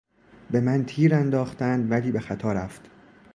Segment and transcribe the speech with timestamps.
[0.51, 2.89] به من تیرانداختند ولی به خطا رفت.